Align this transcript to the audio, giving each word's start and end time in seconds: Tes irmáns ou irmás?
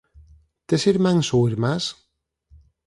Tes 0.67 0.83
irmáns 0.93 1.27
ou 1.35 1.41
irmás? 1.51 1.83